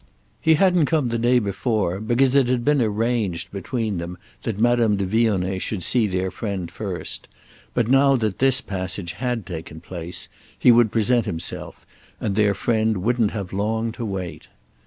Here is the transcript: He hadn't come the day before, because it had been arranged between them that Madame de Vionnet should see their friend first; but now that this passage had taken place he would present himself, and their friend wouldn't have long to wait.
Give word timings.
He 0.41 0.55
hadn't 0.55 0.87
come 0.87 1.09
the 1.09 1.19
day 1.19 1.37
before, 1.37 1.99
because 1.99 2.35
it 2.35 2.47
had 2.47 2.65
been 2.65 2.81
arranged 2.81 3.51
between 3.51 3.99
them 3.99 4.17
that 4.41 4.57
Madame 4.57 4.97
de 4.97 5.05
Vionnet 5.05 5.61
should 5.61 5.83
see 5.83 6.07
their 6.07 6.31
friend 6.31 6.71
first; 6.71 7.27
but 7.75 7.87
now 7.87 8.15
that 8.15 8.39
this 8.39 8.61
passage 8.61 9.11
had 9.13 9.45
taken 9.45 9.79
place 9.79 10.27
he 10.57 10.71
would 10.71 10.91
present 10.91 11.27
himself, 11.27 11.85
and 12.19 12.33
their 12.35 12.55
friend 12.55 13.03
wouldn't 13.03 13.29
have 13.29 13.53
long 13.53 13.91
to 13.91 14.03
wait. 14.03 14.47